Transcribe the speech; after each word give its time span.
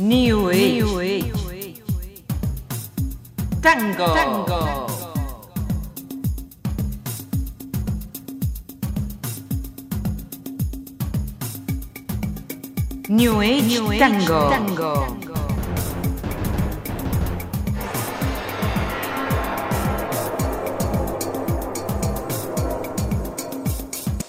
New 0.00 0.48
Age. 0.50 1.30
Tango. 3.60 4.14
Tango. 4.14 4.86
New 13.10 13.42
Age, 13.42 13.60
New 13.60 13.92
Age 13.92 13.98
Tango. 13.98 14.48
Tango. 14.48 15.16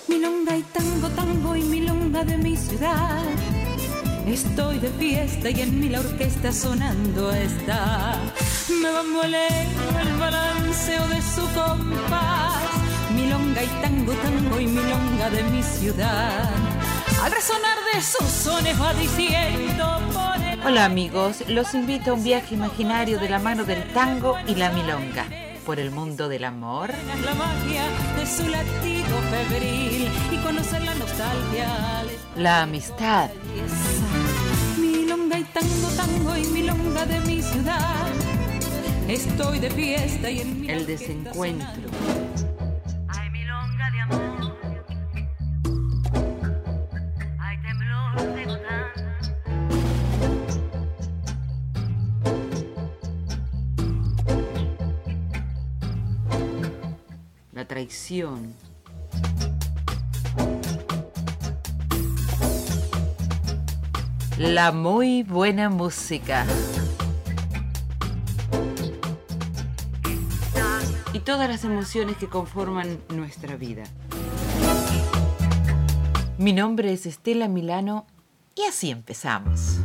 Milonga 0.09 0.57
y 0.57 0.63
tango, 0.63 1.07
tango 1.15 1.55
y 1.55 1.63
milonga 1.63 2.25
de 2.25 2.37
mi 2.37 2.57
ciudad. 2.57 3.40
Estoy 4.31 4.79
de 4.79 4.87
fiesta 4.91 5.49
y 5.49 5.59
en 5.59 5.77
mí 5.77 5.89
la 5.89 5.99
orquesta 5.99 6.53
sonando 6.53 7.33
está. 7.33 8.17
Me 8.81 8.89
va 8.89 9.03
molesto 9.03 9.99
el 9.99 10.17
balanceo 10.17 11.05
de 11.09 11.21
su 11.21 11.41
compás. 11.53 12.63
Milonga 13.13 13.61
y 13.61 13.67
tango, 13.81 14.13
tango 14.13 14.59
y 14.61 14.67
milonga 14.67 15.29
de 15.31 15.43
mi 15.43 15.61
ciudad. 15.61 16.49
Al 17.21 17.31
resonar 17.33 17.77
de 17.93 18.01
sus 18.01 18.31
sones 18.31 18.81
va 18.81 18.93
diciendo 18.93 19.99
por 20.13 20.65
Hola 20.65 20.85
amigos, 20.85 21.43
los 21.49 21.73
invito 21.73 22.11
a 22.11 22.13
un 22.13 22.23
viaje 22.23 22.55
imaginario 22.55 23.19
de 23.19 23.27
la 23.27 23.39
mano 23.39 23.65
del 23.65 23.83
tango 23.91 24.37
y 24.47 24.55
la 24.55 24.71
milonga 24.71 25.25
por 25.65 25.79
el 25.79 25.91
mundo 25.91 26.27
del 26.27 26.43
amor, 26.43 26.89
la 27.23 27.33
magia 27.35 27.83
de 28.17 28.25
su 28.25 28.47
latido 28.47 29.17
febril 29.29 30.09
y 30.31 30.37
conocer 30.37 30.81
la 30.81 30.95
nostalgia. 30.95 31.67
la 32.35 32.63
amistad, 32.63 33.29
tango, 35.53 35.87
tango 35.95 36.37
y 36.37 36.45
milonga 36.45 37.05
de 37.05 37.19
mi 37.21 37.41
ciudad. 37.41 38.07
Estoy 39.07 39.59
de 39.59 39.69
fiesta 39.69 40.29
y 40.29 40.41
en 40.41 40.61
mi 40.61 40.69
el 40.69 40.85
desencuentro, 40.85 41.89
Hay 43.09 43.29
milonga 43.29 43.91
de 43.91 43.99
amor. 44.01 44.57
Hay 47.39 47.61
temblor 47.61 48.35
de 48.35 48.45
gotán. 48.45 48.85
la 57.53 57.67
traición, 57.67 58.55
la 64.41 64.71
muy 64.71 65.21
buena 65.21 65.69
música 65.69 66.47
y 71.13 71.19
todas 71.19 71.47
las 71.47 71.63
emociones 71.63 72.17
que 72.17 72.27
conforman 72.27 72.99
nuestra 73.09 73.55
vida. 73.55 73.83
Mi 76.39 76.53
nombre 76.53 76.91
es 76.91 77.05
Estela 77.05 77.47
Milano 77.47 78.07
y 78.55 78.63
así 78.63 78.89
empezamos. 78.89 79.79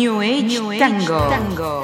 New 0.00 0.22
Age, 0.22 0.56
Tango. 0.78 1.28
Tango. 1.28 1.79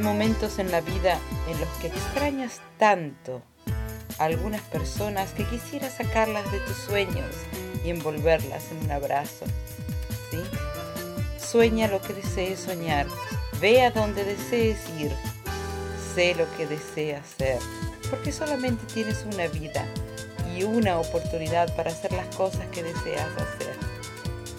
Momentos 0.00 0.58
en 0.58 0.70
la 0.70 0.80
vida 0.80 1.18
en 1.50 1.60
los 1.60 1.68
que 1.80 1.88
extrañas 1.88 2.60
tanto 2.78 3.42
a 4.18 4.24
algunas 4.24 4.62
personas 4.62 5.32
que 5.32 5.44
quisieras 5.44 5.94
sacarlas 5.94 6.50
de 6.52 6.60
tus 6.60 6.76
sueños 6.76 7.34
y 7.84 7.90
envolverlas 7.90 8.70
en 8.70 8.84
un 8.84 8.90
abrazo. 8.92 9.44
¿Sí? 10.30 10.38
Sueña 11.44 11.88
lo 11.88 12.00
que 12.00 12.14
desees 12.14 12.60
soñar, 12.60 13.06
ve 13.60 13.82
a 13.82 13.90
donde 13.90 14.24
desees 14.24 14.78
ir, 14.98 15.12
sé 16.14 16.34
lo 16.36 16.46
que 16.56 16.66
deseas 16.66 17.26
ser, 17.36 17.58
porque 18.08 18.32
solamente 18.32 18.84
tienes 18.94 19.26
una 19.32 19.46
vida 19.48 19.84
y 20.56 20.62
una 20.62 20.98
oportunidad 20.98 21.74
para 21.76 21.90
hacer 21.90 22.12
las 22.12 22.34
cosas 22.36 22.66
que 22.72 22.82
deseas 22.82 23.28
hacer. 23.36 23.74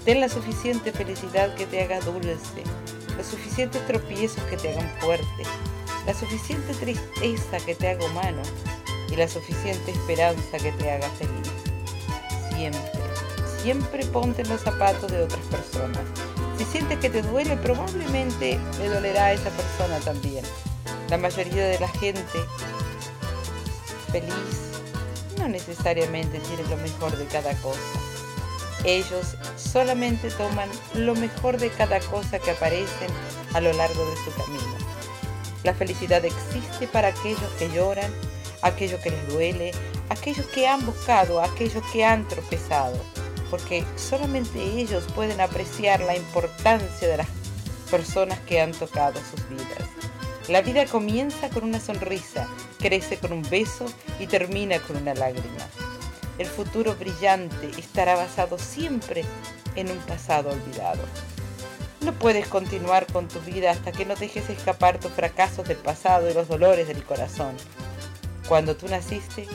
Ten 0.04 0.20
la 0.20 0.30
suficiente 0.30 0.92
felicidad 0.92 1.56
que 1.56 1.66
te 1.66 1.82
haga 1.82 2.02
dulce, 2.02 2.64
los 3.20 3.28
suficientes 3.28 3.86
tropiezos 3.86 4.42
que 4.46 4.56
te 4.56 4.70
hagan 4.70 4.90
fuerte, 5.02 5.44
la 6.06 6.14
suficiente 6.14 6.74
tristeza 6.74 7.58
que 7.66 7.76
te 7.76 7.90
haga 7.90 8.06
humano 8.06 8.42
y 9.12 9.18
la 9.18 9.28
suficiente 9.28 9.92
esperanza 9.92 10.58
que 10.58 10.72
te 10.72 10.90
haga 10.90 11.10
feliz. 11.10 11.52
Siempre, 12.56 12.92
siempre 13.62 14.06
ponte 14.06 14.46
los 14.46 14.62
zapatos 14.62 15.12
de 15.12 15.22
otras 15.24 15.46
personas. 15.48 16.00
Si 16.58 16.64
sientes 16.64 16.98
que 17.00 17.10
te 17.10 17.22
duele, 17.22 17.58
probablemente 17.58 18.58
le 18.80 18.88
dolerá 18.88 19.26
a 19.26 19.34
esa 19.34 19.50
persona 19.50 20.00
también. 20.00 20.46
La 21.10 21.18
mayoría 21.18 21.68
de 21.68 21.78
la 21.78 21.90
gente 21.90 22.40
feliz 24.14 24.80
no 25.38 25.50
necesariamente 25.50 26.40
tiene 26.40 26.64
lo 26.70 26.78
mejor 26.78 27.18
de 27.18 27.26
cada 27.26 27.54
cosa. 27.56 28.09
Ellos 28.84 29.36
solamente 29.58 30.30
toman 30.32 30.70
lo 30.94 31.14
mejor 31.16 31.58
de 31.58 31.70
cada 31.70 32.00
cosa 32.00 32.40
que 32.40 32.52
aparecen 32.52 33.10
a 33.54 33.60
lo 33.60 33.74
largo 33.74 34.06
de 34.10 34.16
su 34.18 34.32
camino. 34.34 34.78
La 35.64 35.74
felicidad 35.74 36.24
existe 36.24 36.88
para 36.88 37.10
aquellos 37.10 37.52
que 37.58 37.70
lloran, 37.70 38.12
aquellos 38.62 39.02
que 39.02 39.12
les 39.12 39.28
duele, 39.28 39.72
aquellos 40.10 40.46
que 40.48 40.68
han 40.68 40.86
buscado, 40.86 41.42
aquellos 41.42 41.84
que 41.92 42.06
han 42.06 42.28
tropezado, 42.28 42.98
porque 43.50 43.84
solamente 43.98 44.62
ellos 44.62 45.04
pueden 45.14 45.42
apreciar 45.42 46.00
la 46.02 46.16
importancia 46.16 47.08
de 47.08 47.18
las 47.18 47.28
personas 47.92 48.40
que 48.42 48.62
han 48.62 48.72
tocado 48.72 49.20
sus 49.30 49.50
vidas. 49.50 49.90
La 50.48 50.62
vida 50.62 50.86
comienza 50.86 51.50
con 51.50 51.64
una 51.64 51.80
sonrisa, 51.80 52.48
crece 52.80 53.18
con 53.18 53.34
un 53.34 53.44
beso 53.44 53.86
y 54.20 54.28
termina 54.28 54.80
con 54.80 54.98
una 54.98 55.14
lágrima. 55.14 55.68
El 56.40 56.48
futuro 56.48 56.96
brillante 56.96 57.70
estará 57.78 58.16
basado 58.16 58.58
siempre 58.58 59.26
en 59.76 59.92
un 59.92 59.98
pasado 59.98 60.50
olvidado. 60.52 61.04
No 62.00 62.14
puedes 62.14 62.48
continuar 62.48 63.06
con 63.08 63.28
tu 63.28 63.42
vida 63.42 63.72
hasta 63.72 63.92
que 63.92 64.06
no 64.06 64.16
dejes 64.16 64.50
escapar 64.50 65.02
tus 65.02 65.12
fracasos 65.12 65.68
del 65.68 65.78
pasado 65.78 66.32
y 66.32 66.34
los 66.34 66.48
dolores 66.48 66.88
del 66.88 67.04
corazón. 67.04 67.58
Cuando 68.48 68.78
tú 68.78 68.88
naciste, 68.88 69.48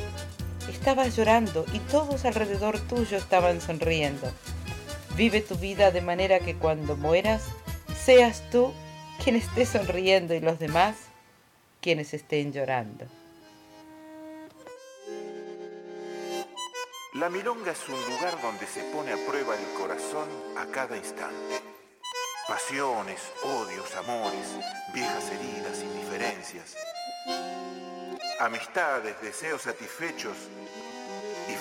estabas 0.71 1.17
llorando 1.17 1.65
y 1.73 1.79
todos 1.79 2.27
alrededor 2.27 2.79
tuyo 2.81 3.17
estaban 3.17 3.63
sonriendo. 3.63 4.31
Vive 5.17 5.41
tu 5.41 5.57
vida 5.57 5.91
de 5.91 6.03
manera 6.03 6.41
que 6.41 6.55
cuando 6.55 6.97
mueras, 6.97 7.45
seas 7.99 8.43
tú 8.51 8.75
quien 9.23 9.37
esté 9.37 9.65
sonriendo 9.65 10.35
y 10.35 10.41
los 10.41 10.59
demás 10.59 10.97
quienes 11.81 12.13
estén 12.13 12.53
llorando. 12.53 13.07
La 17.15 17.31
milonga 17.31 17.71
es 17.71 17.89
un 17.89 18.01
lugar 18.13 18.43
donde 18.43 18.67
se 18.67 18.83
pone 18.93 19.13
a 19.13 19.27
prueba 19.29 19.55
el 19.55 19.73
corazón 19.79 20.29
a 20.59 20.67
cada 20.67 20.97
instante. 20.97 21.63
Pasiones, 22.49 23.21
odios, 23.45 23.95
amores, 23.95 24.49
viejas 24.93 25.31
heridas, 25.31 25.81
indiferencias. 25.81 26.77
Amistades, 28.41 29.15
deseos 29.23 29.63
satisfechos 29.63 30.37
y 31.49 31.53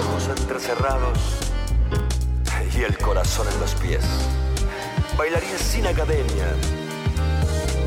ojos 0.00 0.28
entrecerrados 0.28 1.18
y 2.74 2.82
el 2.82 2.96
corazón 2.98 3.46
en 3.52 3.60
los 3.60 3.74
pies. 3.74 4.04
Bailarín 5.16 5.58
sin 5.58 5.86
academia 5.86 6.54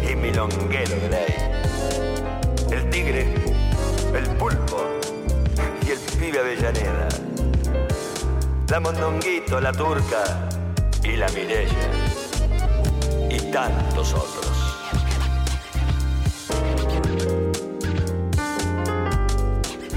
y 0.08 0.16
milonguero 0.16 0.96
de 0.96 1.10
ley. 1.10 1.36
El 2.72 2.90
tigre, 2.90 3.34
el 4.14 4.28
pulpo 4.38 4.86
y 5.86 5.92
el 5.92 6.00
pibe 6.20 6.40
Avellaneda. 6.40 7.08
La 8.70 8.80
mondonguito, 8.80 9.60
la 9.60 9.72
turca 9.72 10.24
y 11.04 11.16
la 11.16 11.28
mirella 11.30 11.90
y 13.30 13.52
tantos 13.52 14.14
otros. 14.14 14.43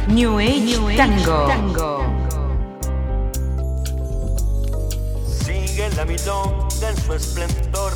New 0.08 0.38
Age, 0.38 0.96
Tango. 0.96 2.04
Sigue 5.26 5.90
la 5.96 6.04
milonga 6.04 6.88
en 6.88 6.96
su 6.96 7.12
esplendor. 7.12 7.92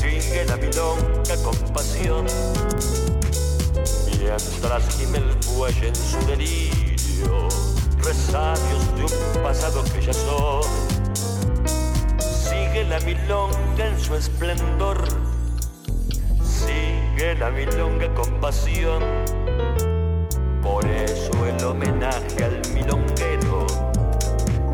Sigue 0.00 0.44
la 0.46 0.56
milonga 0.56 1.36
con 1.44 1.56
pasión. 1.72 2.26
Mientras 4.18 4.96
gime 4.96 5.18
el 5.18 5.42
fuelle 5.44 5.88
en 5.88 5.94
su 5.94 6.18
delirio, 6.26 7.48
resabios 8.02 8.96
de 8.96 9.04
un 9.04 9.42
pasado 9.44 9.84
que 9.84 10.02
ya 10.04 10.12
son. 10.12 10.62
Sigue 12.18 12.84
la 12.88 12.98
milonga 13.00 13.86
en 13.86 14.00
su 14.00 14.16
esplendor. 14.16 15.04
Sigue 16.42 17.36
la 17.36 17.50
milonga 17.50 18.12
con 18.14 18.40
pasión. 18.40 19.02
Por 20.72 20.86
eso 20.86 21.30
el 21.46 21.62
homenaje 21.66 22.44
al 22.44 22.62
milonguero 22.72 23.66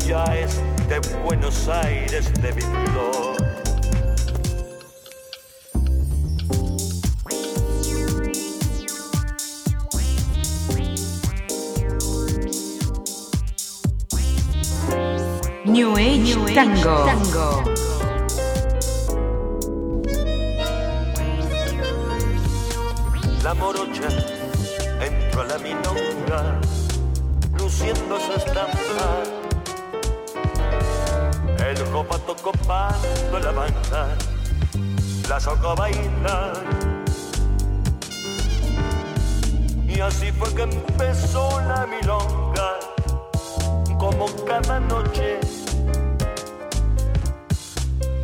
ya 0.07 0.23
es 0.33 0.61
de 0.87 1.01
Buenos 1.25 1.67
Aires 1.67 2.31
de 2.41 2.53
mi 2.53 2.61
flor. 2.61 3.35
New 15.65 15.97
Age, 15.97 16.53
Tango. 16.55 17.63
La 23.43 23.53
morocha 23.53 24.38
milonga, 25.61 26.59
luciendo 27.57 28.19
su 28.19 28.33
estampa. 28.33 29.23
El 31.65 31.77
jopato 31.91 32.35
copando 32.41 33.39
la 33.39 33.51
banda, 33.51 34.15
la 35.27 35.39
soca 35.39 35.73
baila. 35.75 36.53
Y 39.87 39.99
así 40.01 40.31
fue 40.31 40.53
que 40.55 40.63
empezó 40.63 41.59
la 41.61 41.85
milonga, 41.85 42.79
como 43.97 44.27
cada 44.45 44.79
noche. 44.79 45.39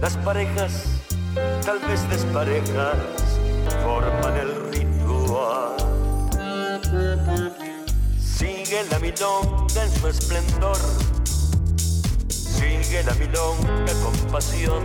Las 0.02 0.16
parejas, 0.18 1.02
tal 1.66 1.80
vez 1.80 2.08
desparejas, 2.10 2.96
forman 3.84 4.38
el 4.38 4.55
Sigue 8.76 8.90
la 8.92 9.00
milonga 9.00 9.84
en 9.86 9.92
su 9.94 10.08
esplendor, 10.10 10.78
sigue 12.28 13.04
la 13.06 13.14
milonga 13.14 13.94
con 14.04 14.32
pasión. 14.34 14.84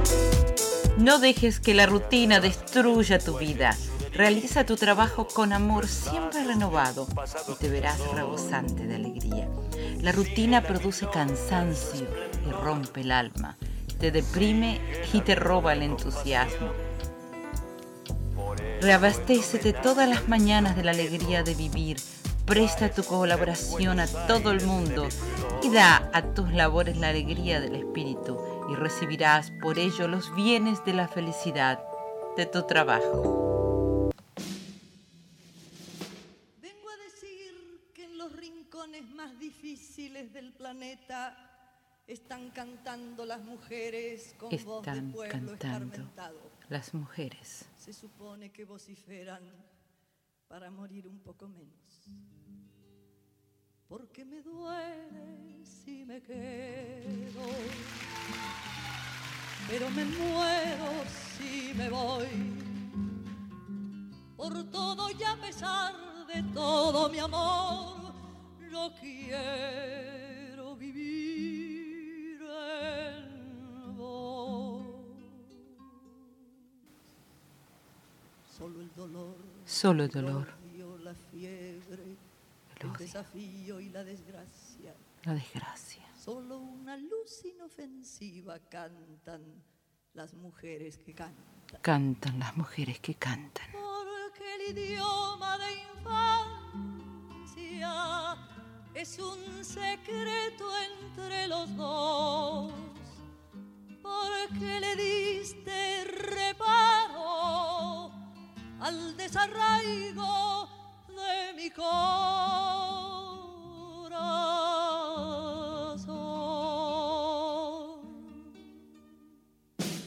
No 0.97 1.19
dejes 1.19 1.59
que 1.59 1.75
la 1.75 1.87
rutina 1.87 2.39
destruya 2.39 3.19
tu 3.19 3.37
vida. 3.37 3.77
Realiza 4.13 4.65
tu 4.65 4.77
trabajo 4.77 5.27
con 5.27 5.53
amor 5.53 5.89
siempre 5.89 6.45
renovado 6.45 7.09
y 7.49 7.55
te 7.55 7.69
verás 7.69 7.99
rebosante 8.15 8.87
de 8.87 8.95
alegría. 8.95 9.49
La 10.03 10.13
rutina 10.13 10.63
produce 10.63 11.09
cansancio 11.09 12.07
y 12.47 12.53
rompe 12.53 13.01
el 13.01 13.11
alma, 13.11 13.57
te 13.99 14.13
deprime 14.13 14.81
y 15.13 15.21
te 15.23 15.35
roba 15.35 15.73
el 15.73 15.83
entusiasmo. 15.83 16.71
Reabastécete 18.81 19.73
todas 19.73 20.09
las 20.09 20.29
mañanas 20.29 20.77
de 20.77 20.85
la 20.85 20.93
alegría 20.93 21.43
de 21.43 21.57
vivir. 21.57 21.97
Presta 22.51 22.93
tu 22.93 23.05
colaboración 23.05 24.01
a 24.01 24.09
todo 24.27 24.51
el 24.51 24.67
mundo 24.67 25.07
y 25.63 25.71
da 25.71 26.11
a 26.13 26.35
tus 26.35 26.53
labores 26.53 26.97
la 26.97 27.11
alegría 27.11 27.61
del 27.61 27.77
espíritu 27.77 28.41
y 28.69 28.75
recibirás 28.75 29.53
por 29.63 29.79
ello 29.79 30.09
los 30.09 30.35
bienes 30.35 30.85
de 30.85 30.93
la 30.93 31.07
felicidad 31.07 31.81
de 32.37 32.47
tu 32.47 32.67
trabajo. 32.67 34.11
Vengo 36.61 36.89
a 36.89 36.97
decir 37.05 37.55
que 37.95 38.03
en 38.03 38.19
los 38.19 38.33
rincones 38.33 39.09
más 39.11 39.39
difíciles 39.39 40.33
del 40.33 40.53
planeta 40.53 41.37
están 42.09 42.51
cantando 42.51 43.27
las 43.27 43.45
mujeres 43.45 44.35
con 44.41 44.51
voz 44.65 44.85
de 44.85 44.91
Están 44.91 45.13
pueblo 45.13 45.57
cantando 45.57 46.11
las 46.69 46.95
mujeres. 46.95 47.67
Se 47.79 47.93
supone 47.93 48.51
que 48.51 48.65
vociferan 48.65 49.70
para 50.51 50.69
morir 50.69 51.07
un 51.07 51.21
poco 51.21 51.49
menos. 51.49 52.11
Porque 53.87 54.25
me 54.25 54.43
duele 54.43 55.65
si 55.65 56.05
me 56.05 56.21
quedo, 56.21 57.45
pero 59.69 59.89
me 59.91 60.05
muero 60.05 61.05
si 61.37 61.73
me 61.75 61.89
voy. 61.89 62.27
Por 64.37 64.65
todo 64.73 65.09
y 65.13 65.23
a 65.23 65.41
pesar 65.41 65.95
de 66.27 66.43
todo 66.53 67.09
mi 67.09 67.21
amor, 67.21 68.13
lo 68.73 68.93
quiero 68.95 70.75
vivir 70.75 72.41
en 72.43 73.97
vos. 73.97 74.83
Solo 78.59 78.81
el 78.81 78.93
dolor, 78.95 79.50
Solo 79.71 80.03
el 80.03 80.11
dolor, 80.11 80.49
el 80.75 80.83
odio, 80.83 80.99
la 80.99 81.15
fiebre, 81.15 82.03
el 82.03 82.19
el 82.81 82.87
odio, 82.89 82.99
desafío 82.99 83.81
y 83.81 83.89
la 83.91 84.03
desgracia. 84.03 84.97
la 85.23 85.35
desgracia. 85.35 86.03
Solo 86.19 86.59
una 86.59 86.97
luz 86.97 87.45
inofensiva 87.45 88.59
cantan 88.69 89.63
las 90.15 90.35
mujeres 90.35 90.99
que 90.99 91.15
cantan. 91.15 91.45
Cantan 91.83 92.41
las 92.41 92.57
mujeres 92.57 92.99
que 92.99 93.15
cantan. 93.15 93.69
Porque 93.71 94.57
el 94.57 94.77
idioma 94.77 95.57
de 95.59 95.73
infancia 97.55 98.37
es 98.93 99.19
un 99.21 99.65
secreto 99.65 100.69
entre 101.15 101.47
los 101.47 101.77
dos. 101.77 102.73
Porque 104.03 104.81
le 104.81 104.97
al 108.91 109.17
desarraigo 109.17 110.69
de 111.09 111.55
mi 111.57 111.71
corazón. 111.71 111.91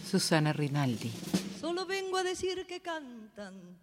Susana 0.05 0.53
Rinaldi. 0.53 1.11
Solo 1.59 1.85
vengo 1.85 2.17
a 2.17 2.23
decir 2.23 2.65
que 2.67 2.81
cantan 2.81 3.77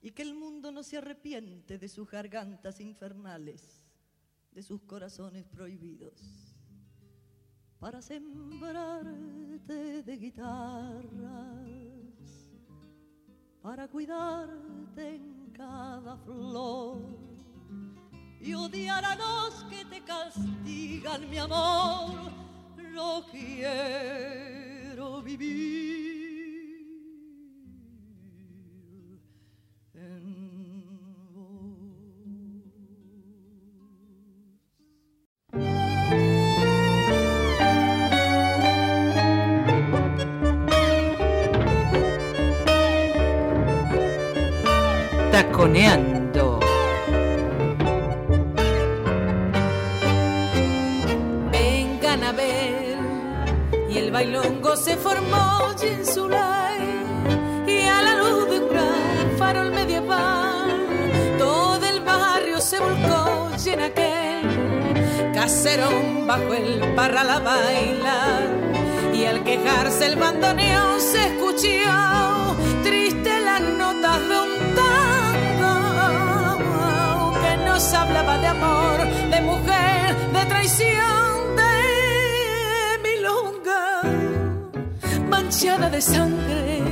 y 0.00 0.12
que 0.12 0.22
el 0.22 0.34
mundo 0.34 0.70
no 0.70 0.84
se 0.84 0.98
arrepiente 0.98 1.78
de 1.78 1.88
sus 1.88 2.08
gargantas 2.08 2.78
infernales, 2.80 3.82
de 4.52 4.62
sus 4.62 4.82
corazones 4.82 5.44
prohibidos, 5.46 6.54
para 7.80 8.00
sembrarte 8.00 10.04
de 10.04 10.16
guitarras, 10.16 11.93
para 13.64 13.88
cuidarte 13.88 15.14
en 15.14 15.50
cada 15.56 16.18
flor 16.18 16.98
y 18.38 18.52
odiar 18.52 19.02
a 19.02 19.16
los 19.16 19.64
que 19.70 19.86
te 19.86 20.02
castigan, 20.02 21.30
mi 21.30 21.38
amor, 21.38 22.30
lo 22.76 23.24
quiero 23.30 24.42
vivir. 25.22 26.03
Bajo 66.26 66.52
el 66.52 66.78
parral 66.94 67.30
a 67.30 67.38
bailar, 67.38 68.42
y 69.14 69.24
al 69.24 69.42
quejarse 69.44 70.08
el 70.08 70.16
bandoneón 70.16 71.00
se 71.00 71.24
escuchó 71.24 72.54
triste 72.82 73.40
las 73.40 73.62
notas 73.62 74.20
de 74.28 74.40
un 74.44 74.74
tango 74.76 75.72
que 77.40 77.56
nos 77.64 77.94
hablaba 77.94 78.36
de 78.36 78.46
amor, 78.46 79.08
de 79.30 79.40
mujer, 79.40 80.14
de 80.34 80.44
traición, 80.44 81.56
de 81.56 81.72
milonga, 83.02 84.02
manchada 85.30 85.88
de 85.88 86.02
sangre 86.02 86.82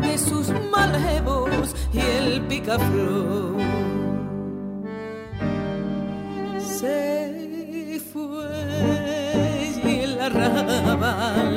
de 0.00 0.16
sus 0.16 0.48
malevos 0.70 1.76
y 1.92 2.00
el 2.00 2.40
picaflor. 2.46 3.60
Arrabal 10.22 11.52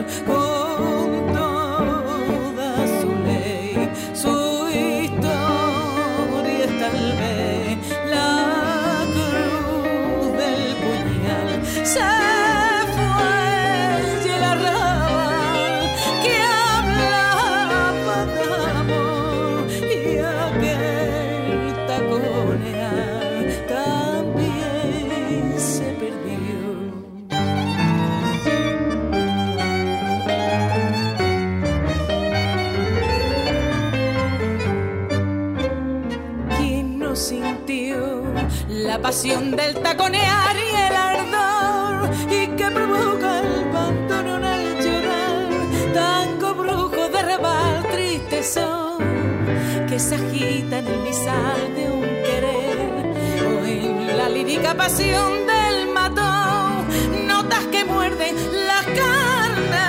loca 54.66 54.78
pasión 54.78 55.46
del 55.46 55.88
matón, 55.94 56.88
notas 57.28 57.66
que 57.68 57.86
muerden 57.86 58.36
la 58.66 58.82
carne 59.00 59.88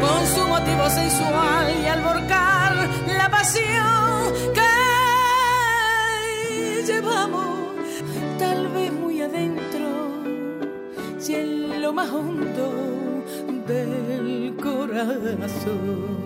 con 0.00 0.26
su 0.34 0.46
motivo 0.46 0.90
sensual 0.90 1.66
y 1.82 1.86
alborcar 1.86 2.74
la 3.06 3.30
pasión 3.30 4.32
que 4.52 4.72
llevamos 6.84 7.74
tal 8.38 8.68
vez 8.68 8.92
muy 8.92 9.22
adentro 9.22 10.10
y 11.26 11.34
en 11.34 11.80
lo 11.80 11.92
más 11.94 12.10
hondo 12.10 13.24
del 13.66 14.54
corazón. 14.62 16.25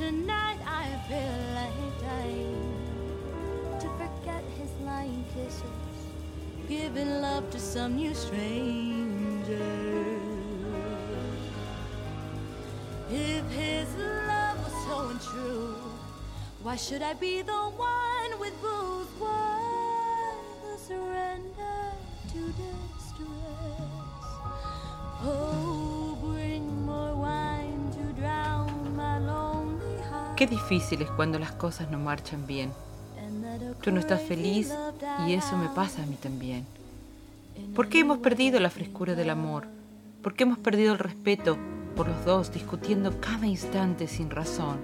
tonight 0.00 0.58
I 0.66 0.86
feel 1.08 1.38
like 1.58 2.00
dying 2.00 2.56
to 3.80 3.86
forget 4.00 4.42
his 4.58 4.70
lying 4.82 5.26
kisses, 5.34 5.98
giving 6.66 7.20
love 7.20 7.50
to 7.50 7.58
some 7.58 7.96
new 7.96 8.14
stranger. 8.14 9.76
If 13.10 13.44
his 13.50 13.88
love 14.30 14.56
was 14.64 14.76
so 14.86 14.96
untrue, 15.10 15.76
why 16.62 16.76
should 16.76 17.02
I 17.02 17.12
be 17.12 17.42
the 17.42 17.62
one 17.92 18.32
with 18.40 18.54
booze? 18.62 19.12
Why 19.18 20.34
the 20.62 20.78
surrender 20.78 21.80
to 22.32 22.40
distress? 22.62 24.24
Oh, 25.22 26.16
bring 26.22 26.86
more 26.86 27.14
wine 27.16 27.39
Qué 30.40 30.46
difícil 30.46 31.02
es 31.02 31.10
cuando 31.10 31.38
las 31.38 31.52
cosas 31.52 31.90
no 31.90 31.98
marchan 31.98 32.46
bien. 32.46 32.72
Tú 33.82 33.92
no 33.92 34.00
estás 34.00 34.22
feliz 34.22 34.72
y 35.26 35.34
eso 35.34 35.58
me 35.58 35.68
pasa 35.68 36.02
a 36.02 36.06
mí 36.06 36.14
también. 36.14 36.64
¿Por 37.76 37.90
qué 37.90 37.98
hemos 37.98 38.16
perdido 38.20 38.58
la 38.58 38.70
frescura 38.70 39.14
del 39.14 39.28
amor? 39.28 39.66
¿Por 40.22 40.32
qué 40.32 40.44
hemos 40.44 40.56
perdido 40.56 40.94
el 40.94 40.98
respeto 40.98 41.58
por 41.94 42.08
los 42.08 42.24
dos, 42.24 42.54
discutiendo 42.54 43.20
cada 43.20 43.46
instante 43.46 44.08
sin 44.08 44.30
razón? 44.30 44.78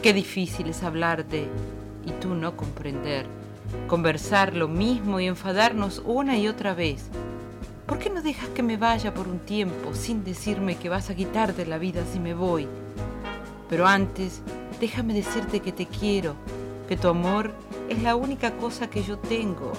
Qué 0.00 0.14
difícil 0.14 0.68
es 0.68 0.82
hablarte 0.82 1.46
y 2.06 2.12
tú 2.12 2.34
no 2.34 2.56
comprender, 2.56 3.26
conversar 3.86 4.54
lo 4.54 4.66
mismo 4.66 5.20
y 5.20 5.26
enfadarnos 5.26 6.00
una 6.06 6.38
y 6.38 6.48
otra 6.48 6.72
vez. 6.72 7.10
¿Por 7.84 7.98
qué 7.98 8.08
no 8.08 8.22
dejas 8.22 8.48
que 8.48 8.62
me 8.62 8.78
vaya 8.78 9.12
por 9.12 9.28
un 9.28 9.40
tiempo 9.40 9.92
sin 9.92 10.24
decirme 10.24 10.78
que 10.78 10.88
vas 10.88 11.10
a 11.10 11.14
quitarte 11.14 11.66
la 11.66 11.76
vida 11.76 12.02
si 12.10 12.18
me 12.18 12.32
voy? 12.32 12.66
Pero 13.68 13.86
antes, 13.86 14.42
déjame 14.80 15.14
decirte 15.14 15.60
que 15.60 15.72
te 15.72 15.86
quiero, 15.86 16.34
que 16.88 16.96
tu 16.96 17.08
amor 17.08 17.52
es 17.88 18.02
la 18.02 18.16
única 18.16 18.56
cosa 18.56 18.88
que 18.88 19.02
yo 19.02 19.18
tengo 19.18 19.72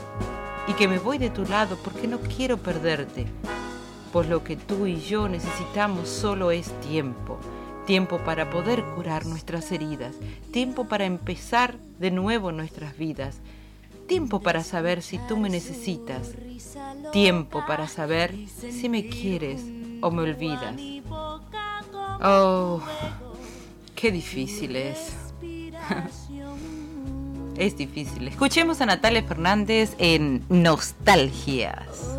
y 0.68 0.74
que 0.74 0.88
me 0.88 1.00
voy 1.00 1.18
de 1.18 1.30
tu 1.30 1.46
lado 1.46 1.78
porque 1.84 2.08
no 2.08 2.20
quiero 2.20 2.58
perderte. 2.58 3.26
Pues 4.12 4.30
lo 4.30 4.44
que 4.44 4.56
tú 4.56 4.86
y 4.86 5.02
yo 5.02 5.28
necesitamos 5.28 6.10
solo 6.10 6.52
es 6.52 6.72
tiempo. 6.82 7.38
Tiempo 7.86 8.18
para 8.20 8.50
poder 8.50 8.84
curar 8.96 9.26
nuestras 9.26 9.72
heridas. 9.72 10.16
Tiempo 10.52 10.88
para 10.88 11.06
empezar 11.06 11.76
de 12.00 12.12
nuevo 12.12 12.52
nuestras 12.52 12.98
vidas. 12.98 13.40
Tiempo 14.08 14.40
para 14.40 14.64
saber 14.64 15.02
si 15.02 15.20
tú 15.28 15.38
me 15.38 15.50
necesitas. 15.50 16.32
Tiempo 17.12 17.64
para 17.68 17.88
saber 17.88 18.34
si 18.48 18.90
me 18.90 19.08
quieres 19.08 19.64
o 20.02 20.12
me 20.12 20.24
olvidas. 20.24 20.76
Oh, 22.24 22.82
qué 24.06 24.12
difícil 24.12 24.76
es. 24.76 25.16
Es 27.58 27.78
difícil. 27.78 28.28
Escuchemos 28.28 28.82
a 28.82 28.86
Natalia 28.86 29.24
Fernández 29.24 29.96
en 29.98 30.44
Nostalgias. 30.50 32.16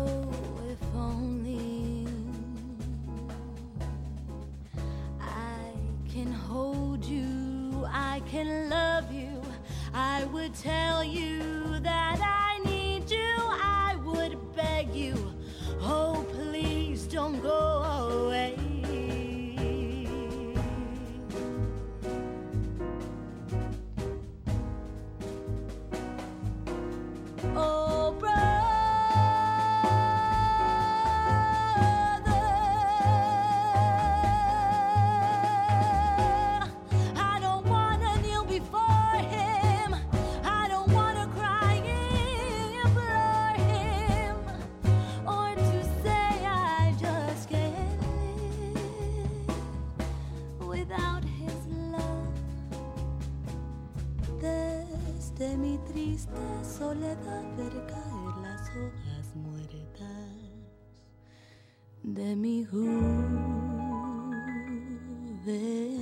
Juventud. 65.47 65.96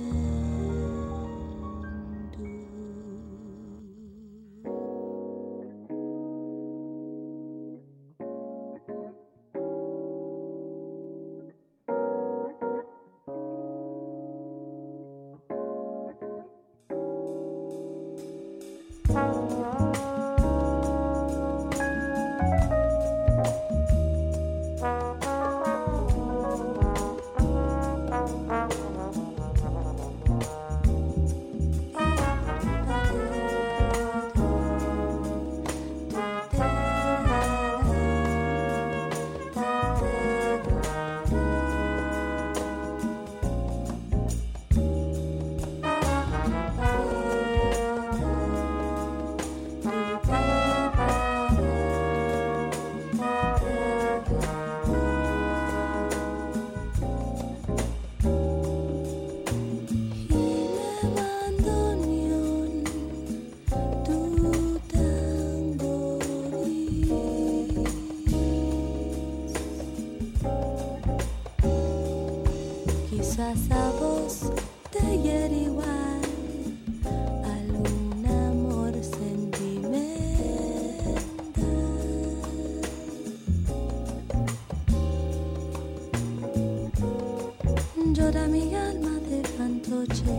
mi 88.56 88.74
alma 88.74 89.14
de 89.28 89.42
fantoche 89.54 90.36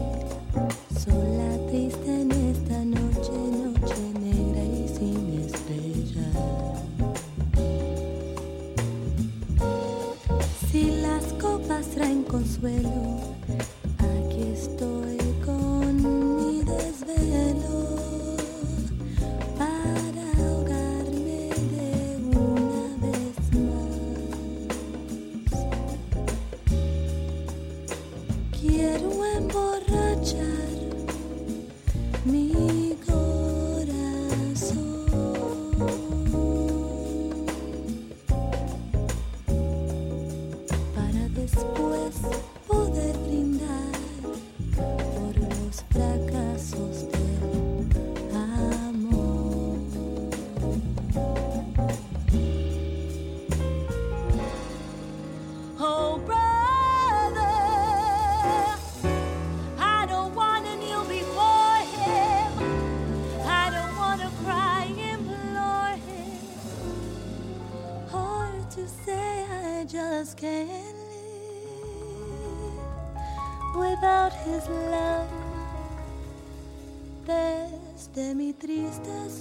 sola 1.01 1.49
triste 1.67 2.06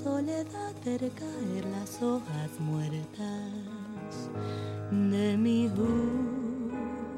soledad 0.07 0.73
ver 0.85 1.11
caer 1.11 1.64
las 1.64 2.01
hojas 2.01 2.51
muertas 2.61 4.31
de 4.92 5.37
mi 5.37 5.69
juventud. 5.69 7.16